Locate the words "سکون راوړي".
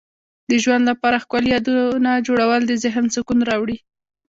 3.15-3.77